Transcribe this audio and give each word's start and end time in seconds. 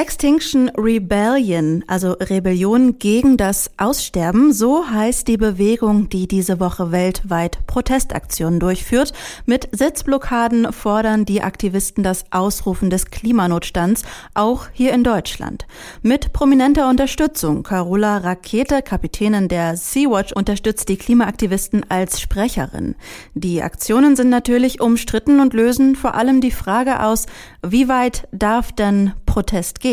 Extinction 0.00 0.70
Rebellion, 0.78 1.84
also 1.86 2.12
Rebellion 2.12 2.98
gegen 2.98 3.36
das 3.36 3.70
Aussterben, 3.76 4.50
so 4.50 4.88
heißt 4.88 5.28
die 5.28 5.36
Bewegung, 5.36 6.08
die 6.08 6.26
diese 6.26 6.58
Woche 6.58 6.90
weltweit 6.90 7.58
Protestaktionen 7.66 8.60
durchführt. 8.60 9.12
Mit 9.44 9.68
Sitzblockaden 9.72 10.72
fordern 10.72 11.26
die 11.26 11.42
Aktivisten 11.42 12.02
das 12.02 12.24
Ausrufen 12.30 12.88
des 12.88 13.10
Klimanotstands, 13.10 14.04
auch 14.32 14.68
hier 14.72 14.94
in 14.94 15.04
Deutschland. 15.04 15.66
Mit 16.00 16.32
prominenter 16.32 16.88
Unterstützung. 16.88 17.62
Carola 17.62 18.16
Rakete, 18.16 18.80
Kapitänin 18.80 19.48
der 19.48 19.76
Sea-Watch, 19.76 20.32
unterstützt 20.32 20.88
die 20.88 20.96
Klimaaktivisten 20.96 21.84
als 21.90 22.22
Sprecherin. 22.22 22.94
Die 23.34 23.62
Aktionen 23.62 24.16
sind 24.16 24.30
natürlich 24.30 24.80
umstritten 24.80 25.40
und 25.40 25.52
lösen 25.52 25.94
vor 25.94 26.14
allem 26.14 26.40
die 26.40 26.52
Frage 26.52 27.02
aus, 27.02 27.26
wie 27.62 27.88
weit 27.88 28.26
darf 28.32 28.72
denn 28.72 29.12
Protest 29.26 29.80
gehen. 29.80 29.89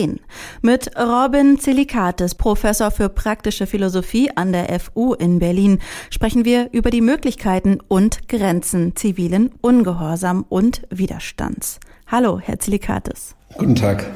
Mit 0.62 0.92
Robin 0.96 1.58
Zelikates, 1.60 2.36
Professor 2.36 2.92
für 2.92 3.10
praktische 3.10 3.66
Philosophie 3.66 4.30
an 4.36 4.52
der 4.52 4.80
FU 4.80 5.14
in 5.14 5.40
Berlin, 5.40 5.80
sprechen 6.12 6.46
wir 6.46 6.70
über 6.72 6.92
die 6.92 7.02
Möglichkeiten 7.02 7.80
und 7.88 8.28
Grenzen 8.28 8.96
zivilen 8.96 9.52
Ungehorsam 9.62 10.46
und 10.48 10.84
Widerstands. 10.90 11.80
Hallo, 12.06 12.40
Herr 12.40 12.60
Zelikates. 12.60 13.36
Guten 13.58 13.76
Tag. 13.76 14.12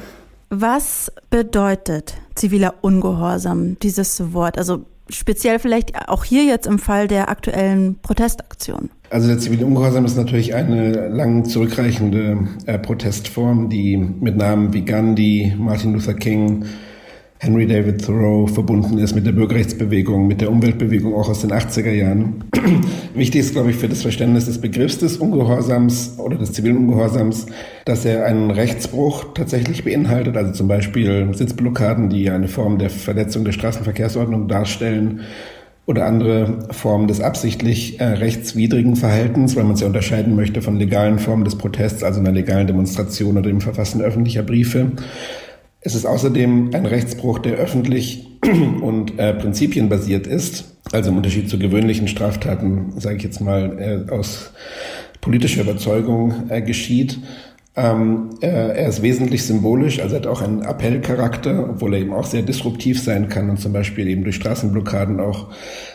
Was 0.50 1.10
bedeutet 1.30 2.14
ziviler 2.34 2.74
Ungehorsam, 2.82 3.78
dieses 3.80 4.32
Wort? 4.32 4.58
Also 4.58 4.84
speziell 5.08 5.58
vielleicht 5.58 6.08
auch 6.08 6.24
hier 6.24 6.44
jetzt 6.44 6.66
im 6.66 6.78
Fall 6.78 7.08
der 7.08 7.28
aktuellen 7.28 7.98
Protestaktion. 8.00 8.90
Also 9.10 9.28
der 9.28 9.38
zivile 9.38 9.66
Ungehorsam 9.66 10.04
ist 10.04 10.16
natürlich 10.16 10.54
eine 10.54 11.08
lang 11.08 11.44
zurückreichende 11.44 12.48
äh, 12.66 12.78
Protestform, 12.78 13.68
die 13.68 13.96
mit 13.96 14.36
Namen 14.36 14.72
wie 14.72 14.84
Gandhi, 14.84 15.54
Martin 15.58 15.92
Luther 15.92 16.14
King, 16.14 16.64
Henry 17.44 17.66
David 17.66 18.04
Thoreau 18.06 18.46
verbunden 18.46 18.98
ist 18.98 19.16
mit 19.16 19.26
der 19.26 19.32
Bürgerrechtsbewegung, 19.32 20.28
mit 20.28 20.40
der 20.40 20.48
Umweltbewegung 20.48 21.12
auch 21.12 21.28
aus 21.28 21.40
den 21.40 21.50
80er 21.50 21.90
Jahren. 21.90 22.44
Wichtig 23.16 23.40
ist, 23.40 23.52
glaube 23.52 23.70
ich, 23.70 23.76
für 23.76 23.88
das 23.88 24.02
Verständnis 24.02 24.44
des 24.44 24.60
Begriffs 24.60 24.98
des 24.98 25.16
Ungehorsams 25.16 26.20
oder 26.20 26.36
des 26.36 26.52
zivilen 26.52 26.76
Ungehorsams, 26.76 27.46
dass 27.84 28.04
er 28.04 28.26
einen 28.26 28.52
Rechtsbruch 28.52 29.34
tatsächlich 29.34 29.82
beinhaltet, 29.82 30.36
also 30.36 30.52
zum 30.52 30.68
Beispiel 30.68 31.34
Sitzblockaden, 31.34 32.10
die 32.10 32.30
eine 32.30 32.46
Form 32.46 32.78
der 32.78 32.90
Verletzung 32.90 33.44
der 33.44 33.50
Straßenverkehrsordnung 33.50 34.46
darstellen 34.46 35.22
oder 35.84 36.06
andere 36.06 36.68
Formen 36.70 37.08
des 37.08 37.20
absichtlich 37.20 37.98
äh, 37.98 38.04
rechtswidrigen 38.04 38.94
Verhaltens, 38.94 39.56
weil 39.56 39.64
man 39.64 39.74
es 39.74 39.80
ja 39.80 39.88
unterscheiden 39.88 40.36
möchte 40.36 40.62
von 40.62 40.76
legalen 40.76 41.18
Formen 41.18 41.42
des 41.42 41.58
Protests, 41.58 42.04
also 42.04 42.20
einer 42.20 42.30
legalen 42.30 42.68
Demonstration 42.68 43.36
oder 43.36 43.50
dem 43.50 43.60
Verfassen 43.60 44.00
öffentlicher 44.00 44.44
Briefe. 44.44 44.92
Es 45.84 45.96
ist 45.96 46.06
außerdem 46.06 46.70
ein 46.72 46.86
Rechtsbruch, 46.86 47.40
der 47.40 47.54
öffentlich 47.54 48.28
und 48.80 49.18
äh, 49.18 49.34
prinzipienbasiert 49.34 50.26
ist, 50.26 50.76
also 50.92 51.10
im 51.10 51.16
Unterschied 51.16 51.50
zu 51.50 51.58
gewöhnlichen 51.58 52.06
Straftaten, 52.06 52.92
sage 52.98 53.16
ich 53.16 53.22
jetzt 53.24 53.40
mal, 53.40 54.06
äh, 54.08 54.12
aus 54.12 54.52
politischer 55.20 55.62
Überzeugung 55.62 56.48
äh, 56.48 56.62
geschieht. 56.62 57.18
Ähm, 57.74 58.30
äh, 58.42 58.46
er 58.46 58.88
ist 58.88 59.02
wesentlich 59.02 59.44
symbolisch, 59.44 59.98
also 60.00 60.14
hat 60.16 60.26
auch 60.26 60.42
einen 60.42 60.62
Appellcharakter, 60.62 61.70
obwohl 61.70 61.94
er 61.94 62.00
eben 62.00 62.12
auch 62.12 62.26
sehr 62.26 62.42
disruptiv 62.42 63.00
sein 63.02 63.28
kann 63.28 63.48
und 63.48 63.58
zum 63.58 63.72
Beispiel 63.72 64.08
eben 64.08 64.24
durch 64.24 64.36
Straßenblockaden 64.36 65.20
auch 65.20 65.48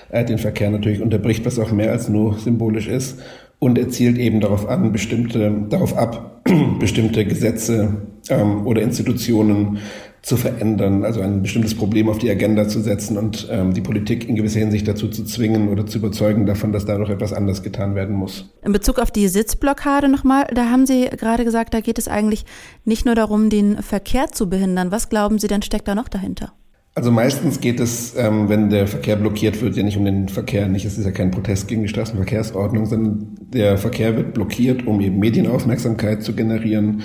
äh, 0.09 0.25
den 0.25 0.39
Verkehr 0.39 0.72
natürlich 0.72 1.01
unterbricht, 1.01 1.45
was 1.45 1.59
auch 1.59 1.72
mehr 1.72 1.91
als 1.91 2.09
nur 2.09 2.39
symbolisch 2.39 2.88
ist. 2.88 3.19
Und 3.59 3.77
er 3.77 3.89
zielt 3.89 4.17
eben 4.17 4.39
darauf 4.39 4.67
an, 4.67 4.91
bestimmte, 4.91 5.66
darauf 5.69 5.95
ab, 5.95 6.41
bestimmte 6.79 7.25
Gesetze 7.25 8.01
ähm, 8.30 8.66
oder 8.66 8.81
Institutionen 8.81 9.80
zu 10.22 10.36
verändern, 10.36 11.06
also 11.06 11.22
ein 11.22 11.42
bestimmtes 11.42 11.73
Problem 11.73 12.09
auf 12.09 12.17
die 12.17 12.30
Agenda 12.30 12.67
zu 12.67 12.81
setzen 12.81 13.17
und 13.17 13.47
ähm, 13.50 13.74
die 13.74 13.79
Politik 13.79 14.28
in 14.28 14.35
gewisser 14.35 14.59
Hinsicht 14.59 14.85
dazu 14.85 15.07
zu 15.07 15.24
zwingen 15.24 15.69
oder 15.69 15.85
zu 15.85 16.00
überzeugen 16.00 16.46
davon, 16.46 16.74
dass 16.74 16.85
da 16.85 16.97
noch 16.97 17.09
etwas 17.09 17.31
anders 17.31 17.63
getan 17.63 17.96
werden 17.96 18.13
muss. 18.13 18.53
In 18.62 18.74
Bezug 18.74 19.00
auf 19.00 19.09
die 19.09 19.29
Sitzblockade 19.29 20.09
nochmal, 20.09 20.47
da 20.53 20.69
haben 20.69 20.85
Sie 20.85 21.06
gerade 21.06 21.46
gesagt, 21.46 21.74
da 21.74 21.79
geht 21.79 21.97
es 21.97 22.09
eigentlich 22.09 22.44
nicht 22.84 23.06
nur 23.06 23.16
darum, 23.16 23.50
den 23.50 23.81
Verkehr 23.81 24.28
zu 24.28 24.50
behindern. 24.50 24.91
Was 24.91 25.07
glauben 25.07 25.40
Sie 25.40 25.47
denn 25.47 25.62
steckt 25.62 25.88
da 25.88 25.96
noch 25.96 26.09
dahinter? 26.09 26.51
Also 26.94 27.12
meistens 27.12 27.62
geht 27.62 27.80
es, 27.80 28.16
ähm, 28.18 28.50
wenn 28.50 28.69
der 28.69 28.88
Verkehr 28.88 29.16
blockiert 29.18 29.62
wird, 29.62 29.78
ja 29.78 29.84
nicht 29.84 29.97
um 29.97 30.03
den 30.03 30.28
Verkehr, 30.30 30.68
nicht, 30.68 30.84
es 30.84 30.97
ist 30.97 31.06
ja 31.06 31.12
kein 31.12 31.30
Protest 31.30 31.68
gegen 31.68 31.84
die 31.84 31.88
Straßenverkehrsordnung, 31.88 32.88
sondern 32.88 33.35
der 33.40 33.78
Verkehr 33.78 34.18
wird 34.18 34.34
blockiert, 34.34 34.88
um 34.88 35.00
eben 35.00 35.19
Medienaufmerksamkeit 35.19 36.24
zu 36.24 36.34
generieren 36.34 37.03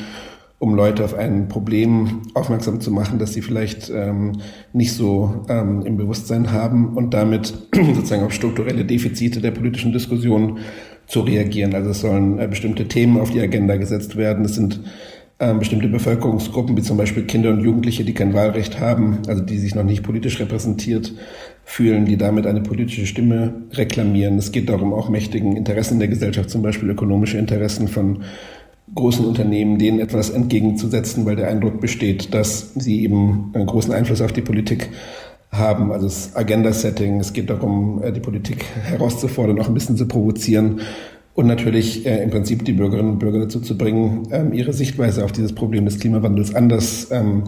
um 0.63 0.77
Leute 0.77 1.05
auf 1.05 1.19
ein 1.19 1.49
Problem 1.49 2.23
aufmerksam 2.35 2.81
zu 2.81 2.93
machen, 2.93 3.19
das 3.19 3.33
sie 3.33 3.43
vielleicht 3.43 3.91
ähm, 3.91 4.35
nicht 4.73 4.93
so 4.93 5.45
ähm, 5.49 5.83
im 5.85 5.97
Bewusstsein 5.97 6.53
haben 6.53 6.97
und 6.97 7.15
damit 7.15 7.53
sozusagen 7.75 8.23
auf 8.23 8.33
strukturelle 8.33 8.85
Defizite 8.85 9.41
der 9.41 9.51
politischen 9.51 9.93
Diskussion 9.93 10.61
zu 11.09 11.23
reagieren. 11.23 11.75
Also 11.75 11.91
es 11.91 12.01
sollen 12.01 12.39
äh, 12.39 12.47
bestimmte 12.47 12.87
Themen 12.87 13.19
auf 13.19 13.33
die 13.33 13.41
Agenda 13.41 13.75
gesetzt 13.75 14.15
werden. 14.15 14.45
Es 14.45 14.55
sind 14.55 14.79
ähm, 15.41 15.59
bestimmte 15.59 15.89
Bevölkerungsgruppen, 15.89 16.77
wie 16.77 16.83
zum 16.83 16.97
Beispiel 16.97 17.25
Kinder 17.25 17.51
und 17.51 17.65
Jugendliche, 17.65 18.05
die 18.05 18.15
kein 18.15 18.33
Wahlrecht 18.33 18.79
haben, 18.79 19.19
also 19.27 19.43
die 19.43 19.59
sich 19.59 19.75
noch 19.75 19.83
nicht 19.83 20.05
politisch 20.05 20.39
repräsentiert 20.39 21.13
fühlen, 21.65 22.05
die 22.05 22.17
damit 22.17 22.47
eine 22.47 22.61
politische 22.61 23.07
Stimme 23.07 23.53
reklamieren. 23.73 24.39
Es 24.39 24.53
geht 24.53 24.69
darum, 24.69 24.93
auch 24.93 25.09
mächtigen 25.09 25.57
Interessen 25.57 25.99
der 25.99 26.07
Gesellschaft, 26.07 26.51
zum 26.51 26.63
Beispiel 26.63 26.89
ökonomische 26.89 27.39
Interessen 27.39 27.89
von 27.89 28.23
großen 28.95 29.25
Unternehmen 29.25 29.79
denen 29.79 30.01
etwas 30.01 30.31
entgegenzusetzen, 30.31 31.25
weil 31.25 31.37
der 31.37 31.49
Eindruck 31.49 31.81
besteht, 31.81 32.35
dass 32.35 32.75
sie 32.75 33.03
eben 33.03 33.51
einen 33.55 33.67
großen 33.67 33.93
Einfluss 33.93 34.21
auf 34.21 34.33
die 34.33 34.43
Politik 34.43 34.91
haben. 35.51 35.93
Also 35.93 36.07
das 36.07 36.35
Agenda-Setting, 36.35 37.21
es 37.21 37.33
geht 37.33 37.51
darum, 37.51 38.03
äh, 38.03 38.13
die 38.13 38.21
Politik 38.21 38.65
herauszufordern, 38.85 39.61
auch 39.61 39.69
ein 39.69 39.75
bisschen 39.75 39.97
zu 39.97 40.07
provozieren 40.07 40.81
und 41.35 41.47
natürlich 41.47 42.05
äh, 42.07 42.23
im 42.23 42.31
Prinzip 42.31 42.65
die 42.65 42.73
Bürgerinnen 42.73 43.13
und 43.13 43.19
Bürger 43.19 43.41
dazu 43.41 43.61
zu 43.61 43.77
bringen, 43.77 44.29
ähm, 44.31 44.53
ihre 44.53 44.73
Sichtweise 44.73 45.25
auf 45.25 45.33
dieses 45.33 45.55
Problem 45.55 45.85
des 45.85 45.99
Klimawandels 45.99 46.55
anders 46.55 47.11
ähm, 47.11 47.45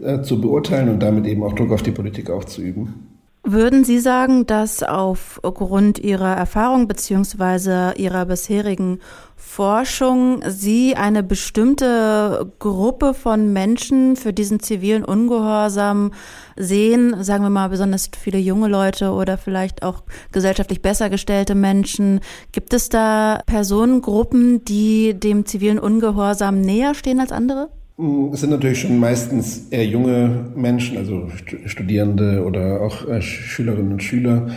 äh, 0.00 0.22
zu 0.22 0.40
beurteilen 0.40 0.88
und 0.88 1.00
damit 1.00 1.26
eben 1.26 1.42
auch 1.42 1.52
Druck 1.52 1.72
auf 1.72 1.82
die 1.82 1.92
Politik 1.92 2.30
auszuüben. 2.30 3.09
Würden 3.42 3.84
Sie 3.84 4.00
sagen, 4.00 4.46
dass 4.46 4.82
aufgrund 4.82 5.98
Ihrer 5.98 6.36
Erfahrung 6.36 6.86
beziehungsweise 6.86 7.94
Ihrer 7.96 8.26
bisherigen 8.26 9.00
Forschung 9.34 10.42
Sie 10.46 10.94
eine 10.94 11.22
bestimmte 11.22 12.52
Gruppe 12.58 13.14
von 13.14 13.50
Menschen 13.54 14.16
für 14.16 14.34
diesen 14.34 14.60
zivilen 14.60 15.06
Ungehorsam 15.06 16.12
sehen? 16.56 17.24
Sagen 17.24 17.42
wir 17.42 17.50
mal 17.50 17.70
besonders 17.70 18.10
viele 18.14 18.38
junge 18.38 18.68
Leute 18.68 19.12
oder 19.12 19.38
vielleicht 19.38 19.82
auch 19.82 20.02
gesellschaftlich 20.32 20.82
besser 20.82 21.08
gestellte 21.08 21.54
Menschen. 21.54 22.20
Gibt 22.52 22.74
es 22.74 22.90
da 22.90 23.40
Personengruppen, 23.46 24.66
die 24.66 25.18
dem 25.18 25.46
zivilen 25.46 25.78
Ungehorsam 25.78 26.60
näher 26.60 26.94
stehen 26.94 27.20
als 27.20 27.32
andere? 27.32 27.70
Mm, 28.00 28.32
es 28.32 28.40
sind 28.40 28.50
natürlich 28.50 28.80
schon 28.80 28.98
meistens 28.98 29.68
eher 29.70 29.84
junge 29.84 30.52
Menschen, 30.56 30.96
also 30.96 31.28
Studierende 31.66 32.44
oder 32.44 32.80
auch 32.80 33.06
äh, 33.06 33.20
Schülerinnen 33.20 33.92
und 33.92 34.02
Schüler, 34.02 34.48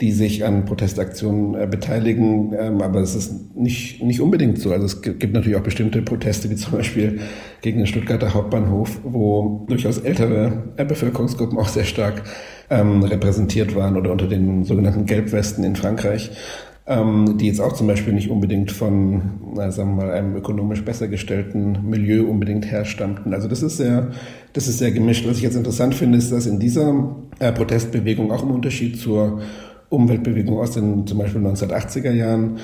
die 0.00 0.12
sich 0.12 0.44
an 0.44 0.64
Protestaktionen 0.64 1.60
äh, 1.60 1.66
beteiligen. 1.66 2.54
Ähm, 2.56 2.80
aber 2.82 3.00
es 3.00 3.16
ist 3.16 3.56
nicht, 3.56 4.00
nicht 4.02 4.20
unbedingt 4.20 4.60
so. 4.60 4.72
Also 4.72 4.86
es 4.86 5.02
gibt 5.02 5.32
natürlich 5.34 5.56
auch 5.56 5.62
bestimmte 5.62 6.02
Proteste, 6.02 6.48
wie 6.50 6.56
zum 6.56 6.74
Beispiel 6.74 7.20
gegen 7.62 7.78
den 7.78 7.86
Stuttgarter 7.88 8.32
Hauptbahnhof, 8.32 9.00
wo 9.02 9.64
durchaus 9.68 9.98
ältere 9.98 10.74
äh, 10.76 10.84
Bevölkerungsgruppen 10.84 11.58
auch 11.58 11.68
sehr 11.68 11.84
stark 11.84 12.22
ähm, 12.70 13.02
repräsentiert 13.02 13.74
waren 13.74 13.96
oder 13.96 14.12
unter 14.12 14.28
den 14.28 14.64
sogenannten 14.64 15.06
Gelbwesten 15.06 15.64
in 15.64 15.74
Frankreich 15.74 16.30
ähm, 16.86 17.38
die 17.38 17.46
jetzt 17.46 17.60
auch 17.60 17.72
zum 17.72 17.86
Beispiel 17.86 18.12
nicht 18.12 18.30
unbedingt 18.30 18.70
von, 18.70 19.40
na, 19.54 19.70
sagen 19.70 19.96
wir 19.96 20.04
mal, 20.04 20.12
einem 20.12 20.36
ökonomisch 20.36 20.84
besser 20.84 21.08
gestellten 21.08 21.78
Milieu 21.88 22.24
unbedingt 22.24 22.70
herstammten. 22.70 23.32
Also 23.32 23.48
das 23.48 23.62
ist 23.62 23.78
sehr, 23.78 24.10
das 24.52 24.68
ist 24.68 24.78
sehr 24.78 24.92
gemischt. 24.92 25.26
Was 25.26 25.38
ich 25.38 25.42
jetzt 25.42 25.56
interessant 25.56 25.94
finde, 25.94 26.18
ist, 26.18 26.30
dass 26.30 26.46
in 26.46 26.58
dieser 26.58 27.16
äh, 27.38 27.52
Protestbewegung 27.52 28.30
auch 28.30 28.42
im 28.42 28.50
Unterschied 28.50 28.98
zur 29.00 29.40
Umweltbewegung 29.88 30.58
aus 30.58 30.72
den 30.72 31.06
zum 31.06 31.18
Beispiel 31.18 31.40
1980er 31.40 32.12
Jahren 32.12 32.58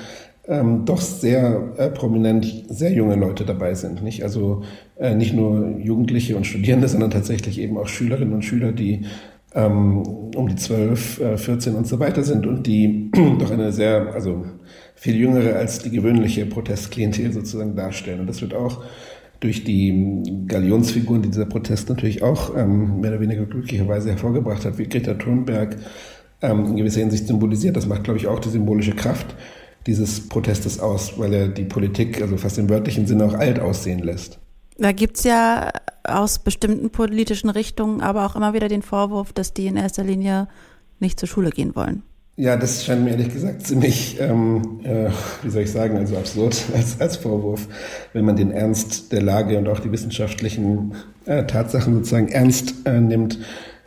ähm, 0.47 0.85
doch 0.85 1.01
sehr 1.01 1.73
äh, 1.77 1.89
prominent 1.89 2.65
sehr 2.67 2.91
junge 2.91 3.15
Leute 3.15 3.45
dabei 3.45 3.73
sind. 3.73 4.03
Nicht? 4.03 4.23
Also 4.23 4.63
äh, 4.99 5.15
nicht 5.15 5.33
nur 5.33 5.77
Jugendliche 5.77 6.35
und 6.35 6.45
Studierende, 6.45 6.87
sondern 6.87 7.11
tatsächlich 7.11 7.59
eben 7.59 7.77
auch 7.77 7.87
Schülerinnen 7.87 8.33
und 8.33 8.43
Schüler, 8.43 8.71
die 8.71 9.05
ähm, 9.53 10.03
um 10.35 10.47
die 10.47 10.55
12, 10.55 11.19
äh, 11.19 11.37
14 11.37 11.75
und 11.75 11.87
so 11.87 11.99
weiter 11.99 12.23
sind 12.23 12.45
und 12.45 12.65
die 12.65 13.11
doch 13.39 13.51
eine 13.51 13.71
sehr, 13.71 14.13
also 14.13 14.45
viel 14.95 15.15
jüngere 15.15 15.55
als 15.55 15.79
die 15.79 15.89
gewöhnliche 15.89 16.45
Protestklientel 16.45 17.33
sozusagen 17.33 17.75
darstellen. 17.75 18.21
Und 18.21 18.27
das 18.27 18.41
wird 18.41 18.53
auch 18.53 18.83
durch 19.39 19.63
die 19.63 20.21
Galionsfiguren, 20.47 21.23
die 21.23 21.29
dieser 21.29 21.47
Protest 21.47 21.89
natürlich 21.89 22.21
auch 22.21 22.55
ähm, 22.55 23.01
mehr 23.01 23.11
oder 23.11 23.19
weniger 23.19 23.45
glücklicherweise 23.45 24.09
hervorgebracht 24.09 24.65
hat, 24.65 24.77
wie 24.77 24.87
Greta 24.87 25.15
Thunberg 25.15 25.77
ähm, 26.41 26.65
in 26.67 26.75
gewisser 26.77 26.99
Hinsicht 27.01 27.27
symbolisiert. 27.27 27.75
Das 27.75 27.87
macht, 27.87 28.03
glaube 28.03 28.19
ich, 28.19 28.27
auch 28.27 28.39
die 28.39 28.49
symbolische 28.49 28.95
Kraft 28.95 29.35
dieses 29.87 30.29
Protestes 30.29 30.79
aus, 30.79 31.17
weil 31.17 31.33
er 31.33 31.47
die 31.47 31.65
Politik, 31.65 32.21
also 32.21 32.37
fast 32.37 32.59
im 32.59 32.69
wörtlichen 32.69 33.07
Sinne, 33.07 33.25
auch 33.25 33.33
alt 33.33 33.59
aussehen 33.59 33.99
lässt. 33.99 34.40
Da 34.81 34.93
gibt's 34.93 35.23
ja 35.23 35.69
aus 36.03 36.39
bestimmten 36.39 36.89
politischen 36.89 37.51
Richtungen 37.51 38.01
aber 38.01 38.25
auch 38.25 38.35
immer 38.35 38.55
wieder 38.55 38.67
den 38.67 38.81
Vorwurf, 38.81 39.31
dass 39.31 39.53
die 39.53 39.67
in 39.67 39.77
erster 39.77 40.03
Linie 40.03 40.47
nicht 40.99 41.19
zur 41.19 41.29
Schule 41.29 41.51
gehen 41.51 41.75
wollen. 41.75 42.01
Ja, 42.35 42.57
das 42.57 42.83
scheint 42.83 43.03
mir 43.03 43.11
ehrlich 43.11 43.29
gesagt 43.31 43.67
ziemlich, 43.67 44.19
ähm, 44.19 44.79
äh, 44.83 45.11
wie 45.43 45.51
soll 45.51 45.61
ich 45.63 45.71
sagen, 45.71 45.97
also 45.97 46.17
absurd 46.17 46.63
als, 46.75 46.99
als 46.99 47.17
Vorwurf, 47.17 47.67
wenn 48.13 48.25
man 48.25 48.35
den 48.35 48.49
Ernst 48.49 49.11
der 49.11 49.21
Lage 49.21 49.59
und 49.59 49.67
auch 49.67 49.79
die 49.79 49.91
wissenschaftlichen 49.91 50.95
äh, 51.25 51.45
Tatsachen 51.45 51.93
sozusagen 51.93 52.29
ernst 52.29 52.73
äh, 52.85 52.99
nimmt, 52.99 53.37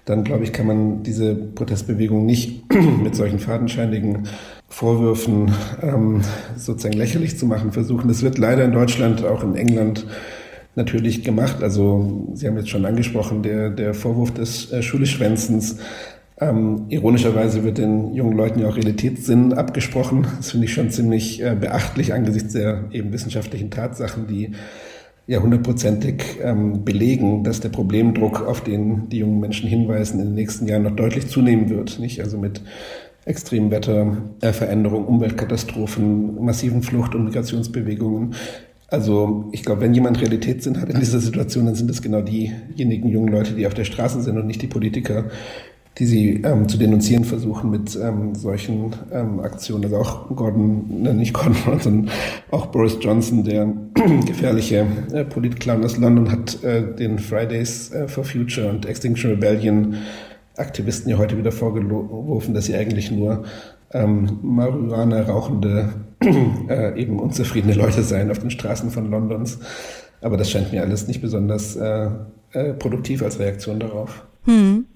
dann 0.05 0.23
glaube 0.23 0.45
ich, 0.45 0.53
kann 0.53 0.69
man 0.69 1.03
diese 1.03 1.35
Protestbewegung 1.35 2.25
nicht 2.25 2.73
mit 3.03 3.17
solchen 3.17 3.41
fadenscheinigen 3.41 4.29
Vorwürfen 4.69 5.53
ähm, 5.83 6.21
sozusagen 6.57 6.97
lächerlich 6.97 7.37
zu 7.37 7.47
machen 7.47 7.73
versuchen. 7.73 8.07
Das 8.07 8.23
wird 8.23 8.39
leider 8.39 8.65
in 8.65 8.73
Deutschland, 8.73 9.25
auch 9.25 9.43
in 9.43 9.57
England 9.57 10.07
natürlich 10.77 11.23
gemacht. 11.23 11.63
Also 11.63 12.29
Sie 12.35 12.47
haben 12.47 12.57
jetzt 12.57 12.71
schon 12.71 12.87
angesprochen, 12.87 13.43
der, 13.43 13.71
der 13.71 13.95
Vorwurf 13.95 14.33
des 14.33 14.73
äh, 14.73 14.83
Schuleschwänzens. 14.83 15.79
Ähm, 16.41 16.87
ironischerweise 16.89 17.63
wird 17.63 17.79
den 17.79 18.13
jungen 18.15 18.37
Leuten 18.37 18.59
ja 18.61 18.69
auch 18.69 18.77
Realitätssinn 18.77 19.53
abgesprochen. 19.53 20.27
Das 20.37 20.51
finde 20.51 20.67
ich 20.67 20.73
schon 20.73 20.91
ziemlich 20.91 21.43
äh, 21.43 21.57
beachtlich 21.59 22.13
angesichts 22.13 22.55
der 22.55 22.85
eben 22.91 23.13
wissenschaftlichen 23.13 23.71
Tatsachen, 23.71 24.27
die 24.27 24.53
ja 25.27 25.41
hundertprozentig 25.41 26.39
ähm, 26.43 26.85
belegen, 26.85 27.45
dass 27.45 27.61
der 27.61 27.71
Problemdruck, 27.71 28.43
auf 28.47 28.63
den 28.63 29.09
die 29.09 29.19
jungen 29.19 29.41
Menschen 29.41 29.69
hinweisen, 29.69 30.21
in 30.21 30.27
den 30.27 30.35
nächsten 30.35 30.67
Jahren 30.67 30.83
noch 30.83 30.97
deutlich 30.97 31.29
zunehmen 31.29 31.71
wird. 31.71 31.99
Nicht? 31.99 32.21
Also 32.21 32.37
mit 32.37 32.61
extremen 33.25 33.71
Wetterveränderungen, 33.71 35.07
Umweltkatastrophen, 35.07 36.45
massiven 36.45 36.83
Flucht- 36.83 37.15
und 37.15 37.25
Migrationsbewegungen. 37.25 38.35
Also 38.89 39.49
ich 39.53 39.65
glaube, 39.65 39.81
wenn 39.81 39.95
jemand 39.95 40.21
Realitätssinn 40.21 40.81
hat 40.81 40.91
in 40.91 41.01
dieser 41.01 41.19
Situation, 41.19 41.67
dann 41.67 41.75
sind 41.75 41.91
es 41.91 42.03
genau 42.03 42.21
diejenigen 42.21 43.09
jungen 43.09 43.33
Leute, 43.33 43.55
die 43.55 43.67
auf 43.67 43.75
der 43.75 43.85
Straße 43.85 44.21
sind 44.21 44.37
und 44.37 44.47
nicht 44.47 44.63
die 44.63 44.67
Politiker, 44.67 45.25
die 45.99 46.07
sie 46.07 46.43
ähm, 46.43 46.69
zu 46.69 46.77
denunzieren 46.77 47.25
versuchen 47.25 47.71
mit 47.71 47.97
ähm, 47.97 48.35
solchen 48.35 48.93
ähm, 49.13 49.41
Aktionen. 49.41 49.85
Also 49.85 49.97
auch 49.97 50.29
Gordon, 50.35 51.03
ne, 51.03 51.15
nicht 51.15 51.33
Gordon, 51.33 51.57
sondern 51.81 52.11
auch 52.51 52.67
Boris 52.67 52.99
Johnson, 53.01 53.45
der 53.45 53.73
gefährliche 54.27 54.87
äh, 55.13 55.25
Politclown 55.25 55.85
aus 55.85 55.97
London, 55.97 56.31
hat 56.31 56.63
äh, 56.65 56.95
den 56.95 57.19
Fridays 57.19 57.93
äh, 57.93 58.09
for 58.09 58.25
Future 58.25 58.71
und 58.71 58.87
Extinction 58.87 59.31
Rebellion 59.31 59.97
Aktivisten 60.57 61.11
ja 61.11 61.19
heute 61.19 61.37
wieder 61.37 61.51
vorgeworfen, 61.51 62.55
dass 62.55 62.67
sie 62.67 62.77
eigentlich 62.77 63.11
nur 63.11 63.45
ähm, 63.93 64.39
Marihuana 64.43 65.23
rauchende, 65.23 65.89
äh, 66.69 67.01
eben 67.01 67.19
unzufriedene 67.19 67.75
Leute 67.75 68.03
seien 68.03 68.31
auf 68.31 68.39
den 68.39 68.51
Straßen 68.51 68.91
von 68.91 69.11
Londons. 69.11 69.59
Aber 70.21 70.37
das 70.37 70.51
scheint 70.51 70.73
mir 70.73 70.83
alles 70.83 71.07
nicht 71.07 71.21
besonders 71.21 71.77
äh, 71.77 72.09
äh, 72.53 72.73
produktiv 72.75 73.23
als 73.23 73.39
Reaktion 73.39 73.79
darauf. 73.79 74.25
Hm. 74.45 74.87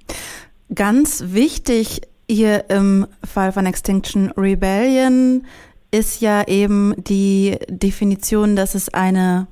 Ganz 0.74 1.24
wichtig 1.28 2.02
hier 2.30 2.68
im 2.68 3.06
Fall 3.24 3.52
von 3.52 3.66
Extinction 3.66 4.30
Rebellion 4.36 5.44
ist 5.90 6.20
ja 6.20 6.46
eben 6.46 6.94
die 6.98 7.56
Definition, 7.68 8.56
dass 8.56 8.74
es 8.74 8.92
eine 8.92 9.46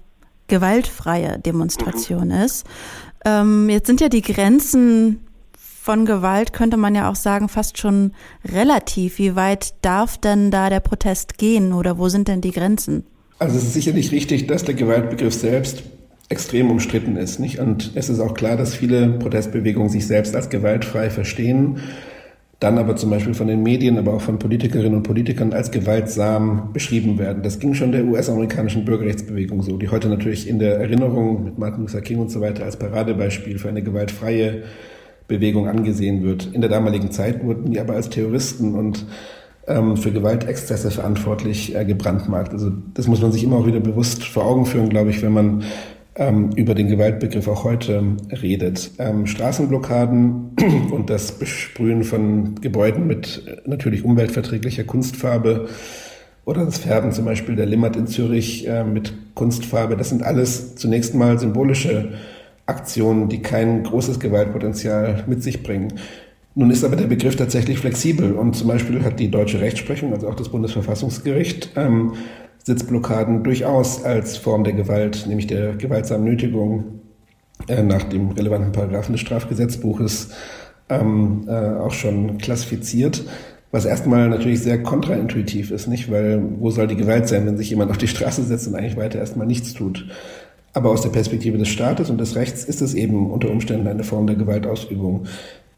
gewaltfreie 0.48 1.38
Demonstration 1.38 2.28
mhm. 2.28 2.44
ist. 2.44 2.66
Ähm, 3.24 3.68
jetzt 3.68 3.86
sind 3.86 4.00
ja 4.00 4.08
die 4.08 4.22
Grenzen 4.22 5.25
von 5.86 6.04
Gewalt, 6.04 6.52
könnte 6.52 6.76
man 6.76 6.96
ja 6.96 7.08
auch 7.08 7.14
sagen, 7.14 7.48
fast 7.48 7.78
schon 7.78 8.10
relativ. 8.44 9.18
Wie 9.18 9.36
weit 9.36 9.74
darf 9.82 10.18
denn 10.18 10.50
da 10.50 10.68
der 10.68 10.80
Protest 10.80 11.38
gehen 11.38 11.72
oder 11.72 11.96
wo 11.96 12.08
sind 12.08 12.26
denn 12.26 12.40
die 12.40 12.50
Grenzen? 12.50 13.04
Also 13.38 13.56
es 13.56 13.62
ist 13.62 13.74
sicherlich 13.74 14.10
richtig, 14.10 14.48
dass 14.48 14.64
der 14.64 14.74
Gewaltbegriff 14.74 15.32
selbst 15.32 15.84
extrem 16.28 16.72
umstritten 16.72 17.16
ist. 17.16 17.38
Nicht? 17.38 17.60
Und 17.60 17.92
es 17.94 18.08
ist 18.08 18.18
auch 18.18 18.34
klar, 18.34 18.56
dass 18.56 18.74
viele 18.74 19.10
Protestbewegungen 19.10 19.88
sich 19.88 20.08
selbst 20.08 20.34
als 20.34 20.50
gewaltfrei 20.50 21.08
verstehen, 21.08 21.78
dann 22.58 22.78
aber 22.78 22.96
zum 22.96 23.10
Beispiel 23.10 23.34
von 23.34 23.46
den 23.46 23.62
Medien, 23.62 23.96
aber 23.96 24.14
auch 24.14 24.22
von 24.22 24.40
Politikerinnen 24.40 24.96
und 24.96 25.04
Politikern 25.04 25.52
als 25.52 25.70
gewaltsam 25.70 26.72
beschrieben 26.72 27.16
werden. 27.20 27.44
Das 27.44 27.60
ging 27.60 27.74
schon 27.74 27.92
der 27.92 28.04
US-amerikanischen 28.06 28.84
Bürgerrechtsbewegung 28.84 29.62
so, 29.62 29.76
die 29.76 29.88
heute 29.88 30.08
natürlich 30.08 30.48
in 30.48 30.58
der 30.58 30.80
Erinnerung 30.80 31.44
mit 31.44 31.58
Martin 31.58 31.82
Luther 31.82 32.00
King 32.00 32.18
und 32.18 32.32
so 32.32 32.40
weiter 32.40 32.64
als 32.64 32.76
Paradebeispiel 32.76 33.60
für 33.60 33.68
eine 33.68 33.84
gewaltfreie 33.84 34.64
Bewegung 35.28 35.68
angesehen 35.68 36.22
wird. 36.22 36.48
In 36.52 36.60
der 36.60 36.70
damaligen 36.70 37.10
Zeit 37.10 37.44
wurden 37.44 37.70
die 37.70 37.80
aber 37.80 37.94
als 37.94 38.10
Terroristen 38.10 38.74
und 38.74 39.06
ähm, 39.66 39.96
für 39.96 40.12
Gewaltexzesse 40.12 40.90
verantwortlich 40.90 41.74
äh, 41.74 41.84
gebrandmarkt. 41.84 42.52
Also 42.52 42.72
das 42.94 43.06
muss 43.08 43.20
man 43.20 43.32
sich 43.32 43.44
immer 43.44 43.56
auch 43.56 43.66
wieder 43.66 43.80
bewusst 43.80 44.24
vor 44.24 44.46
Augen 44.46 44.66
führen, 44.66 44.88
glaube 44.88 45.10
ich, 45.10 45.22
wenn 45.22 45.32
man 45.32 45.64
ähm, 46.14 46.50
über 46.56 46.74
den 46.74 46.88
Gewaltbegriff 46.88 47.48
auch 47.48 47.64
heute 47.64 48.02
redet. 48.42 48.92
Ähm, 48.98 49.26
Straßenblockaden 49.26 50.56
und 50.90 51.10
das 51.10 51.32
Besprühen 51.32 52.04
von 52.04 52.54
Gebäuden 52.60 53.06
mit 53.06 53.42
äh, 53.46 53.68
natürlich 53.68 54.04
umweltverträglicher 54.04 54.84
Kunstfarbe 54.84 55.68
oder 56.44 56.64
das 56.64 56.78
Färben 56.78 57.10
zum 57.10 57.24
Beispiel 57.24 57.56
der 57.56 57.66
Limmat 57.66 57.96
in 57.96 58.06
Zürich 58.06 58.68
äh, 58.68 58.84
mit 58.84 59.12
Kunstfarbe, 59.34 59.96
das 59.96 60.10
sind 60.10 60.22
alles 60.22 60.76
zunächst 60.76 61.14
mal 61.14 61.38
symbolische 61.38 62.12
Aktionen, 62.66 63.28
die 63.28 63.42
kein 63.42 63.84
großes 63.84 64.20
Gewaltpotenzial 64.20 65.24
mit 65.26 65.42
sich 65.42 65.62
bringen. 65.62 65.94
Nun 66.54 66.70
ist 66.70 66.84
aber 66.84 66.96
der 66.96 67.06
Begriff 67.06 67.36
tatsächlich 67.36 67.78
flexibel 67.78 68.32
und 68.32 68.56
zum 68.56 68.68
Beispiel 68.68 69.04
hat 69.04 69.20
die 69.20 69.30
deutsche 69.30 69.60
Rechtsprechung, 69.60 70.12
also 70.12 70.28
auch 70.28 70.34
das 70.34 70.48
Bundesverfassungsgericht, 70.48 71.72
ähm, 71.76 72.14
Sitzblockaden 72.64 73.44
durchaus 73.44 74.04
als 74.04 74.36
Form 74.36 74.64
der 74.64 74.72
Gewalt, 74.72 75.26
nämlich 75.28 75.46
der 75.46 75.76
gewaltsamen 75.76 76.24
Nötigung 76.24 77.00
äh, 77.68 77.82
nach 77.82 78.04
dem 78.04 78.30
relevanten 78.30 78.72
Paragraphen 78.72 79.12
des 79.12 79.20
Strafgesetzbuches 79.20 80.30
ähm, 80.88 81.44
äh, 81.46 81.52
auch 81.52 81.92
schon 81.92 82.38
klassifiziert. 82.38 83.24
Was 83.70 83.84
erstmal 83.84 84.28
natürlich 84.28 84.62
sehr 84.62 84.82
kontraintuitiv 84.82 85.70
ist, 85.70 85.88
nicht? 85.88 86.10
Weil 86.10 86.42
wo 86.58 86.70
soll 86.70 86.86
die 86.86 86.96
Gewalt 86.96 87.28
sein, 87.28 87.46
wenn 87.46 87.58
sich 87.58 87.70
jemand 87.70 87.90
auf 87.90 87.98
die 87.98 88.08
Straße 88.08 88.42
setzt 88.44 88.66
und 88.68 88.76
eigentlich 88.76 88.96
weiter 88.96 89.18
erstmal 89.18 89.46
nichts 89.46 89.74
tut? 89.74 90.06
Aber 90.76 90.90
aus 90.90 91.00
der 91.00 91.08
Perspektive 91.08 91.56
des 91.56 91.68
Staates 91.68 92.10
und 92.10 92.18
des 92.18 92.36
Rechts 92.36 92.62
ist 92.62 92.82
es 92.82 92.92
eben 92.92 93.30
unter 93.30 93.50
Umständen 93.50 93.86
eine 93.86 94.04
Form 94.04 94.26
der 94.26 94.36
Gewaltausübung. 94.36 95.24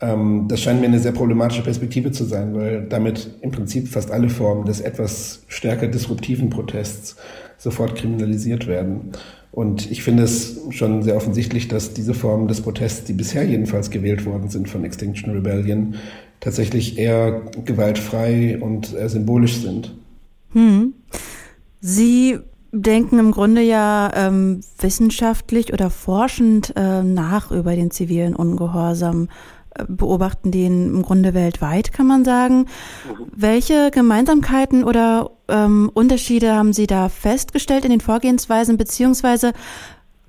Ähm, 0.00 0.46
das 0.48 0.60
scheint 0.60 0.80
mir 0.80 0.88
eine 0.88 0.98
sehr 0.98 1.12
problematische 1.12 1.62
Perspektive 1.62 2.10
zu 2.10 2.24
sein, 2.24 2.52
weil 2.52 2.82
damit 2.82 3.30
im 3.40 3.52
Prinzip 3.52 3.86
fast 3.86 4.10
alle 4.10 4.28
Formen 4.28 4.64
des 4.64 4.80
etwas 4.80 5.44
stärker 5.46 5.86
disruptiven 5.86 6.50
Protests 6.50 7.14
sofort 7.58 7.94
kriminalisiert 7.94 8.66
werden. 8.66 9.12
Und 9.52 9.88
ich 9.88 10.02
finde 10.02 10.24
es 10.24 10.62
schon 10.70 11.04
sehr 11.04 11.14
offensichtlich, 11.14 11.68
dass 11.68 11.94
diese 11.94 12.12
Formen 12.12 12.48
des 12.48 12.60
Protests, 12.60 13.04
die 13.04 13.12
bisher 13.12 13.44
jedenfalls 13.44 13.92
gewählt 13.92 14.26
worden 14.26 14.48
sind 14.48 14.68
von 14.68 14.84
Extinction 14.84 15.30
Rebellion, 15.30 15.94
tatsächlich 16.40 16.98
eher 16.98 17.42
gewaltfrei 17.64 18.58
und 18.60 18.98
äh, 18.98 19.08
symbolisch 19.08 19.58
sind. 19.58 19.94
Hm. 20.54 20.94
Sie 21.80 22.40
denken 22.72 23.18
im 23.18 23.30
Grunde 23.30 23.62
ja 23.62 24.10
ähm, 24.14 24.60
wissenschaftlich 24.78 25.72
oder 25.72 25.90
forschend 25.90 26.74
äh, 26.76 27.02
nach 27.02 27.50
über 27.50 27.74
den 27.74 27.90
zivilen 27.90 28.36
Ungehorsam 28.36 29.28
beobachten 29.86 30.50
den 30.50 30.88
im 30.88 31.02
Grunde 31.02 31.34
weltweit, 31.34 31.92
kann 31.92 32.06
man 32.06 32.24
sagen. 32.24 32.58
Mhm. 32.58 33.26
Welche 33.34 33.90
Gemeinsamkeiten 33.90 34.84
oder 34.84 35.30
ähm, 35.48 35.90
Unterschiede 35.94 36.54
haben 36.54 36.72
Sie 36.72 36.86
da 36.86 37.08
festgestellt 37.08 37.84
in 37.84 37.90
den 37.90 38.00
Vorgehensweisen, 38.00 38.76
beziehungsweise 38.76 39.52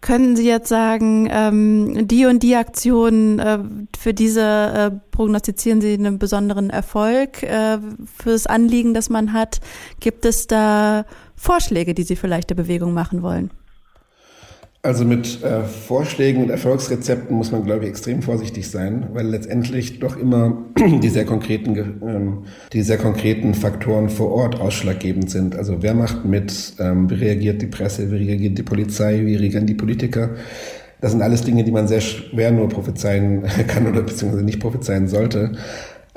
können 0.02 0.38
Sie 0.38 0.48
jetzt 0.48 0.70
sagen, 0.70 1.28
ähm, 1.30 2.08
die 2.08 2.26
und 2.26 2.42
die 2.42 2.56
Aktionen, 2.56 3.40
äh, 3.40 3.60
für 3.98 4.14
diese 4.14 4.42
äh, 4.42 4.92
prognostizieren 5.12 5.82
Sie 5.82 5.94
einen 5.94 6.20
besonderen 6.20 6.70
Erfolg 6.70 7.44
äh, 7.44 7.80
für 8.18 8.30
das 8.30 8.48
Anliegen, 8.48 8.94
das 8.94 9.10
man 9.10 9.34
hat? 9.34 9.60
Gibt 10.00 10.26
es 10.26 10.48
da 10.48 11.06
Vorschläge, 11.40 11.94
die 11.94 12.04
Sie 12.04 12.18
vielleicht 12.18 12.50
der 12.50 12.56
Bewegung 12.56 12.94
machen 12.94 13.22
wollen? 13.24 13.50
Also 14.82 15.04
mit 15.04 15.44
äh, 15.44 15.64
Vorschlägen 15.64 16.44
und 16.44 16.50
Erfolgsrezepten 16.50 17.36
muss 17.36 17.52
man, 17.52 17.66
glaube 17.66 17.84
ich, 17.84 17.90
extrem 17.90 18.22
vorsichtig 18.22 18.70
sein, 18.70 19.08
weil 19.12 19.28
letztendlich 19.28 20.00
doch 20.00 20.16
immer 20.16 20.66
die 20.78 21.10
sehr 21.10 21.26
konkreten, 21.26 21.76
ähm, 22.02 22.44
die 22.72 22.82
sehr 22.82 22.98
konkreten 22.98 23.54
Faktoren 23.54 24.10
vor 24.10 24.32
Ort 24.32 24.60
ausschlaggebend 24.60 25.30
sind. 25.30 25.56
Also 25.56 25.82
wer 25.82 25.94
macht 25.94 26.24
mit, 26.24 26.74
ähm, 26.80 27.10
wie 27.10 27.16
reagiert 27.16 27.62
die 27.62 27.68
Presse, 27.68 28.10
wie 28.10 28.26
reagiert 28.26 28.58
die 28.58 28.64
Polizei, 28.64 29.26
wie 29.26 29.36
reagieren 29.36 29.66
die 29.66 29.74
Politiker. 29.74 30.30
Das 31.02 31.12
sind 31.12 31.22
alles 31.22 31.44
Dinge, 31.44 31.64
die 31.64 31.72
man 31.72 31.88
sehr 31.88 32.02
schwer 32.02 32.52
nur 32.52 32.70
prophezeien 32.70 33.44
kann 33.68 33.88
oder 33.88 34.02
beziehungsweise 34.02 34.44
nicht 34.44 34.60
prophezeien 34.60 35.08
sollte. 35.08 35.54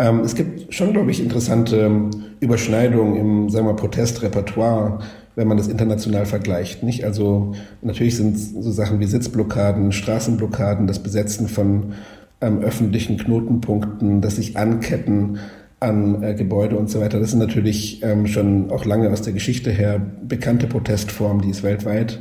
Ähm, 0.03 0.21
es 0.21 0.35
gibt 0.35 0.75
schon, 0.75 0.93
glaube 0.93 1.11
ich, 1.11 1.23
interessante 1.23 2.11
Überschneidungen 2.41 3.17
im, 3.17 3.51
sagen 3.51 3.67
wir, 3.67 3.75
Protestrepertoire 3.75 4.99
wenn 5.35 5.49
man 5.49 5.57
das 5.57 5.69
international 5.69 6.27
vergleicht. 6.27 6.83
Nicht? 6.83 7.05
Also 7.05 7.53
natürlich 7.81 8.17
sind 8.17 8.39
so 8.39 8.71
Sachen 8.71 9.01
wie 9.01 9.07
Sitzblockaden, 9.07 9.93
Straßenblockaden, 9.93 10.87
das 10.87 11.03
Besetzen 11.03 11.49
von 11.49 11.95
ähm, 12.41 12.61
öffentlichen 12.61 13.17
Knotenpunkten, 13.17 14.21
das 14.21 14.37
sich 14.37 14.57
anketten 14.57 15.39
an 15.81 16.23
äh, 16.23 16.35
Gebäude 16.35 16.77
und 16.77 16.91
so 16.91 17.01
weiter. 17.01 17.19
Das 17.19 17.31
sind 17.31 17.39
natürlich 17.39 18.03
ähm, 18.03 18.27
schon 18.27 18.71
auch 18.71 18.85
lange 18.85 19.11
aus 19.11 19.23
der 19.23 19.33
Geschichte 19.33 19.71
her 19.71 20.01
bekannte 20.23 20.67
Protestformen, 20.67 21.43
die 21.43 21.51
es 21.51 21.63
weltweit 21.63 22.21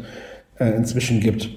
äh, 0.59 0.69
inzwischen 0.75 1.19
gibt. 1.19 1.50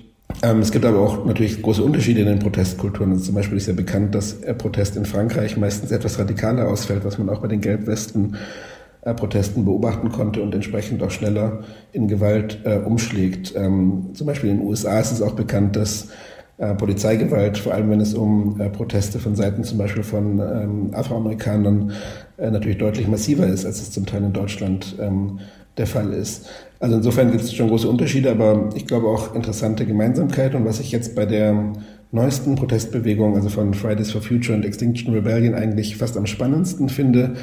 Ähm, 0.43 0.61
es 0.61 0.73
gibt 0.73 0.85
aber 0.85 0.99
auch 0.99 1.25
natürlich 1.25 1.63
große 1.63 1.83
Unterschiede 1.83 2.21
in 2.21 2.27
den 2.27 2.39
Protestkulturen. 2.39 3.13
Also 3.13 3.25
zum 3.25 3.35
Beispiel 3.35 3.57
ist 3.57 3.67
ja 3.67 3.73
bekannt, 3.73 4.15
dass 4.15 4.43
äh, 4.43 4.55
Protest 4.55 4.97
in 4.97 5.05
Frankreich 5.05 5.57
meistens 5.57 5.91
etwas 5.91 6.19
radikaler 6.19 6.69
ausfällt, 6.69 7.05
was 7.05 7.19
man 7.19 7.29
auch 7.29 7.41
bei 7.41 7.49
den 7.49 7.61
Gelbwesten 7.61 8.37
äh, 9.03 9.15
Protesten 9.15 9.65
beobachten 9.65 10.11
konnte 10.11 10.43
und 10.43 10.55
entsprechend 10.55 11.03
auch 11.03 11.11
schneller 11.11 11.61
in 11.93 12.09
Gewalt 12.09 12.61
äh, 12.65 12.77
umschlägt. 12.77 13.55
Ähm, 13.57 14.11
zum 14.15 14.27
Beispiel 14.27 14.51
in 14.51 14.59
den 14.59 14.67
USA 14.67 14.99
ist 15.01 15.13
es 15.13 15.23
auch 15.23 15.35
bekannt, 15.35 15.77
dass 15.77 16.09
äh, 16.57 16.75
Polizeigewalt, 16.75 17.59
vor 17.59 17.75
allem 17.75 17.91
wenn 17.91 18.01
es 18.01 18.15
um 18.15 18.61
äh, 18.61 18.71
Proteste 18.71 19.19
von 19.19 19.35
Seiten 19.35 19.65
zum 19.65 19.77
Beispiel 19.77 20.05
von 20.05 20.39
ähm, 20.39 20.91
Afroamerikanern 20.95 21.93
äh, 22.37 22.51
natürlich 22.51 22.79
deutlich 22.79 23.09
massiver 23.09 23.47
ist, 23.47 23.67
als 23.67 23.83
es 23.83 23.91
zum 23.91 24.07
Teil 24.07 24.23
in 24.23 24.33
Deutschland 24.33 24.97
ähm, 25.01 25.41
der 25.77 25.87
Fall 25.87 26.13
ist. 26.13 26.47
Also 26.81 26.97
insofern 26.97 27.31
gibt 27.31 27.45
es 27.45 27.55
schon 27.55 27.69
große 27.69 27.89
Unterschiede, 27.89 28.31
aber 28.31 28.71
ich 28.75 28.87
glaube 28.87 29.09
auch 29.09 29.35
interessante 29.35 29.87
Gemeinsamkeiten. 29.87 30.61
Und 30.61 30.67
was 30.67 30.81
ich 30.81 30.93
jetzt 30.93 31.15
bei 31.15 31.27
der 31.27 31.73
neuesten 32.13 32.55
Protestbewegung, 32.55 33.35
also 33.35 33.49
von 33.49 33.75
Fridays 33.75 34.13
for 34.13 34.23
Future 34.23 34.57
und 34.57 34.65
Extinction 34.65 35.13
Rebellion 35.15 35.55
eigentlich 35.55 35.97
fast 35.97 36.17
am 36.17 36.27
spannendsten 36.27 36.89
finde, 36.89 37.35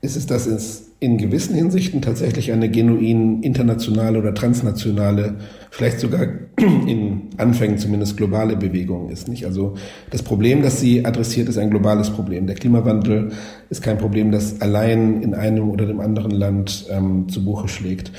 ist 0.00 0.16
es, 0.16 0.26
dass 0.26 0.46
es 0.46 0.87
in 1.00 1.16
gewissen 1.16 1.54
Hinsichten 1.54 2.02
tatsächlich 2.02 2.50
eine 2.50 2.68
genuin 2.68 3.42
internationale 3.42 4.18
oder 4.18 4.34
transnationale, 4.34 5.36
vielleicht 5.70 6.00
sogar 6.00 6.26
in 6.58 7.28
Anfängen 7.36 7.78
zumindest 7.78 8.16
globale 8.16 8.56
Bewegung 8.56 9.08
ist. 9.08 9.28
Nicht? 9.28 9.46
Also 9.46 9.74
das 10.10 10.22
Problem, 10.22 10.62
das 10.62 10.80
sie 10.80 11.04
adressiert, 11.04 11.48
ist 11.48 11.58
ein 11.58 11.70
globales 11.70 12.10
Problem. 12.10 12.48
Der 12.48 12.56
Klimawandel 12.56 13.30
ist 13.70 13.82
kein 13.82 13.98
Problem, 13.98 14.32
das 14.32 14.60
allein 14.60 15.22
in 15.22 15.34
einem 15.34 15.70
oder 15.70 15.86
dem 15.86 16.00
anderen 16.00 16.32
Land 16.32 16.86
ähm, 16.90 17.28
zu 17.28 17.44
Buche 17.44 17.68
schlägt. 17.68 18.10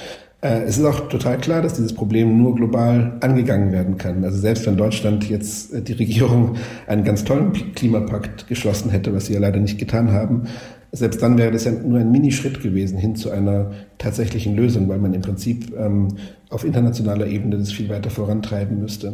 Äh, 0.41 0.63
es 0.63 0.77
ist 0.77 0.86
auch 0.86 1.09
total 1.09 1.38
klar, 1.38 1.62
dass 1.62 1.74
dieses 1.74 1.93
Problem 1.93 2.41
nur 2.41 2.55
global 2.55 3.17
angegangen 3.19 3.74
werden 3.74 3.98
kann. 3.98 4.24
Also 4.24 4.38
selbst 4.38 4.65
wenn 4.65 4.77
Deutschland 4.77 5.29
jetzt 5.29 5.74
äh, 5.74 5.81
die 5.81 5.93
Regierung 5.93 6.55
einen 6.88 7.03
ganz 7.03 7.25
tollen 7.25 7.51
Klimapakt 7.75 8.48
geschlossen 8.48 8.89
hätte, 8.89 9.13
was 9.13 9.25
sie 9.25 9.33
ja 9.33 9.39
leider 9.41 9.59
nicht 9.59 9.77
getan 9.77 10.13
haben, 10.13 10.43
selbst 10.91 11.22
dann 11.22 11.38
wäre 11.38 11.51
das 11.51 11.65
ja 11.65 11.72
nur 11.72 12.00
ein 12.00 12.12
Minischritt 12.12 12.62
gewesen 12.62 12.98
hin 12.98 13.15
zu 13.15 13.29
einer 13.29 13.72
tatsächlichen 13.98 14.55
Lösung, 14.55 14.89
weil 14.89 15.00
man 15.00 15.13
im 15.13 15.22
Prinzip 15.22 15.74
ähm, 15.77 16.10
auf 16.50 16.65
internationaler 16.65 17.27
Ebene 17.27 17.58
das 17.58 17.72
viel 17.72 17.89
weiter 17.89 18.10
vorantreiben 18.10 18.79
müsste. 18.79 19.13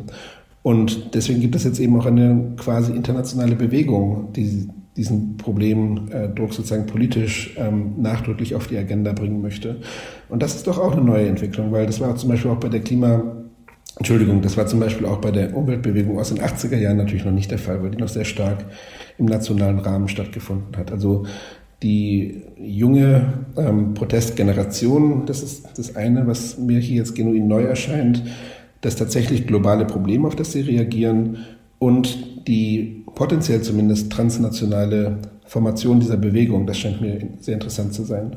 Und 0.63 1.13
deswegen 1.13 1.41
gibt 1.41 1.55
es 1.55 1.63
jetzt 1.63 1.79
eben 1.79 1.99
auch 1.99 2.05
eine 2.05 2.53
quasi 2.57 2.91
internationale 2.91 3.55
Bewegung, 3.55 4.33
die 4.33 4.67
diesen 4.97 5.35
Problemdruck 5.37 6.53
sozusagen 6.53 6.85
politisch 6.85 7.53
ähm, 7.57 7.95
nachdrücklich 7.97 8.55
auf 8.55 8.67
die 8.67 8.77
Agenda 8.77 9.11
bringen 9.11 9.41
möchte. 9.41 9.81
Und 10.29 10.41
das 10.41 10.55
ist 10.55 10.67
doch 10.67 10.79
auch 10.79 10.93
eine 10.93 11.03
neue 11.03 11.27
Entwicklung, 11.27 11.71
weil 11.71 11.85
das 11.85 11.99
war 11.99 12.15
zum 12.15 12.29
Beispiel 12.29 12.51
auch 12.51 12.59
bei 12.59 12.69
der 12.69 12.79
Klima, 12.79 13.23
Entschuldigung, 13.97 14.41
das 14.41 14.57
war 14.57 14.67
zum 14.67 14.79
Beispiel 14.79 15.05
auch 15.05 15.19
bei 15.19 15.31
der 15.31 15.55
Umweltbewegung 15.55 16.17
aus 16.17 16.33
den 16.33 16.39
80er 16.41 16.77
Jahren 16.77 16.97
natürlich 16.97 17.25
noch 17.25 17.31
nicht 17.31 17.51
der 17.51 17.59
Fall, 17.59 17.83
weil 17.83 17.91
die 17.91 17.97
noch 17.97 18.07
sehr 18.07 18.25
stark 18.25 18.65
im 19.17 19.25
nationalen 19.25 19.79
Rahmen 19.79 20.07
stattgefunden 20.07 20.75
hat. 20.77 20.91
Also 20.91 21.25
die 21.85 22.41
junge 22.57 23.45
ähm, 23.55 23.93
Protestgeneration, 23.93 25.27
das 25.27 25.43
ist 25.43 25.67
das 25.77 25.95
eine, 25.95 26.25
was 26.25 26.57
mir 26.57 26.79
hier 26.79 26.97
jetzt 26.97 27.13
genuin 27.13 27.47
neu 27.47 27.63
erscheint, 27.63 28.23
das 28.81 28.95
tatsächlich 28.95 29.45
globale 29.45 29.85
Problem, 29.85 30.25
auf 30.25 30.35
das 30.35 30.51
sie 30.51 30.61
reagieren 30.61 31.45
und 31.77 32.47
die 32.47 33.03
potenziell 33.13 33.61
zumindest 33.61 34.11
transnationale 34.11 35.19
Formation 35.45 35.99
dieser 35.99 36.17
Bewegung, 36.17 36.65
das 36.65 36.79
scheint 36.79 37.01
mir 37.01 37.19
sehr 37.39 37.53
interessant 37.53 37.93
zu 37.93 38.03
sein. 38.03 38.35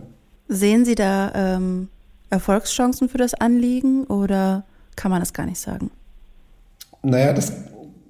Sehen 0.48 0.84
Sie 0.84 0.94
da 0.94 1.32
ähm, 1.34 1.88
Erfolgschancen 2.28 3.08
für 3.08 3.18
das 3.18 3.32
Anliegen 3.32 4.04
oder 4.04 4.64
kann 4.94 5.10
man 5.10 5.20
das 5.20 5.32
gar 5.32 5.46
nicht 5.46 5.58
sagen? 5.58 5.90
Naja, 7.02 7.32
das 7.32 7.52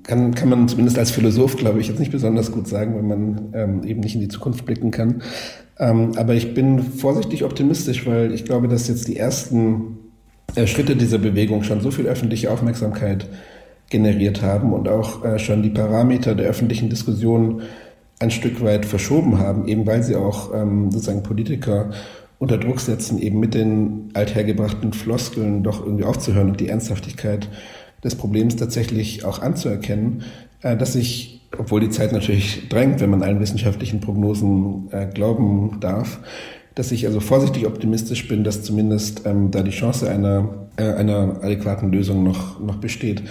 kann, 0.08 0.34
kann 0.34 0.48
man 0.48 0.66
zumindest 0.68 0.98
als 0.98 1.10
Philosoph, 1.10 1.56
glaube 1.56 1.80
ich, 1.80 1.88
jetzt 1.88 2.00
nicht 2.00 2.10
besonders 2.10 2.50
gut 2.50 2.66
sagen, 2.66 2.96
wenn 2.96 3.06
man 3.06 3.52
ähm, 3.52 3.84
eben 3.84 4.00
nicht 4.00 4.14
in 4.14 4.22
die 4.22 4.28
Zukunft 4.28 4.64
blicken 4.64 4.90
kann. 4.90 5.22
Ähm, 5.78 6.12
aber 6.16 6.34
ich 6.34 6.54
bin 6.54 6.82
vorsichtig 6.82 7.44
optimistisch, 7.44 8.06
weil 8.06 8.32
ich 8.32 8.44
glaube, 8.44 8.68
dass 8.68 8.88
jetzt 8.88 9.06
die 9.06 9.16
ersten 9.16 9.98
äh, 10.56 10.66
Schritte 10.66 10.96
dieser 10.96 11.18
Bewegung 11.18 11.62
schon 11.62 11.82
so 11.82 11.90
viel 11.90 12.06
öffentliche 12.06 12.50
Aufmerksamkeit 12.50 13.28
generiert 13.90 14.42
haben 14.42 14.72
und 14.72 14.88
auch 14.88 15.24
äh, 15.24 15.38
schon 15.38 15.62
die 15.62 15.70
Parameter 15.70 16.34
der 16.34 16.48
öffentlichen 16.48 16.88
Diskussion 16.88 17.62
ein 18.18 18.30
Stück 18.30 18.62
weit 18.64 18.86
verschoben 18.86 19.38
haben, 19.38 19.68
eben 19.68 19.86
weil 19.86 20.02
sie 20.02 20.16
auch 20.16 20.54
ähm, 20.54 20.90
sozusagen 20.90 21.22
Politiker 21.22 21.90
unter 22.38 22.56
Druck 22.56 22.80
setzen, 22.80 23.18
eben 23.18 23.40
mit 23.40 23.52
den 23.52 24.10
althergebrachten 24.14 24.94
Floskeln 24.94 25.62
doch 25.62 25.84
irgendwie 25.84 26.04
aufzuhören 26.04 26.50
und 26.50 26.60
die 26.60 26.68
Ernsthaftigkeit 26.68 27.48
des 28.04 28.14
Problems 28.14 28.56
tatsächlich 28.56 29.24
auch 29.24 29.40
anzuerkennen, 29.40 30.22
äh, 30.62 30.76
dass 30.76 30.92
sich, 30.94 31.48
obwohl 31.56 31.80
die 31.80 31.90
Zeit 31.90 32.12
natürlich 32.12 32.68
drängt, 32.68 33.00
wenn 33.00 33.10
man 33.10 33.22
allen 33.22 33.40
wissenschaftlichen 33.40 34.00
Prognosen 34.00 34.88
äh, 34.90 35.06
glauben 35.06 35.78
darf, 35.80 36.20
dass 36.74 36.92
ich 36.92 37.06
also 37.06 37.18
vorsichtig 37.20 37.66
optimistisch 37.66 38.28
bin, 38.28 38.44
dass 38.44 38.62
zumindest 38.62 39.22
ähm, 39.26 39.50
da 39.50 39.62
die 39.62 39.72
Chance 39.72 40.08
einer, 40.08 40.68
äh, 40.76 40.84
einer 40.84 41.42
adäquaten 41.42 41.90
Lösung 41.90 42.22
noch, 42.22 42.60
noch 42.60 42.76
besteht. 42.76 43.22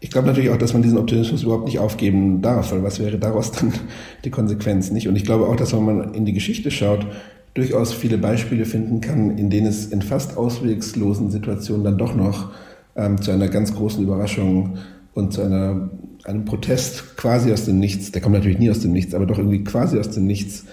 Ich 0.00 0.10
glaube 0.10 0.28
natürlich 0.28 0.50
auch, 0.50 0.56
dass 0.56 0.72
man 0.72 0.82
diesen 0.82 0.98
Optimismus 0.98 1.42
überhaupt 1.42 1.66
nicht 1.66 1.78
aufgeben 1.78 2.40
darf, 2.42 2.72
weil 2.72 2.82
was 2.82 3.00
wäre 3.00 3.18
daraus 3.18 3.52
dann 3.52 3.72
die 4.24 4.30
Konsequenz 4.30 4.90
nicht? 4.90 5.08
Und 5.08 5.16
ich 5.16 5.24
glaube 5.24 5.46
auch, 5.46 5.56
dass 5.56 5.72
wenn 5.72 5.84
man 5.84 6.14
in 6.14 6.24
die 6.24 6.32
Geschichte 6.32 6.70
schaut, 6.70 7.06
durchaus 7.54 7.92
viele 7.92 8.18
Beispiele 8.18 8.64
finden 8.64 9.00
kann, 9.00 9.36
in 9.36 9.50
denen 9.50 9.66
es 9.66 9.86
in 9.86 10.02
fast 10.02 10.36
auswegslosen 10.36 11.30
Situationen 11.30 11.84
dann 11.84 11.98
doch 11.98 12.14
noch 12.14 12.50
ähm, 12.98 13.22
zu 13.22 13.30
einer 13.30 13.48
ganz 13.48 13.74
großen 13.74 14.02
Überraschung 14.02 14.76
und 15.14 15.32
zu 15.32 15.42
einer, 15.42 15.88
einem 16.24 16.44
Protest 16.44 17.16
quasi 17.16 17.52
aus 17.52 17.64
dem 17.64 17.78
Nichts, 17.78 18.12
der 18.12 18.20
kommt 18.20 18.34
natürlich 18.34 18.58
nie 18.58 18.70
aus 18.70 18.80
dem 18.80 18.92
Nichts, 18.92 19.14
aber 19.14 19.24
doch 19.24 19.38
irgendwie 19.38 19.64
quasi 19.64 19.98
aus 19.98 20.10
dem 20.10 20.26
Nichts 20.26 20.66